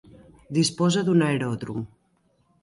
[0.57, 1.85] Disposa d'un aeròdrom.